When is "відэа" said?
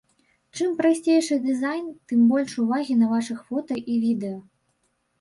4.11-4.37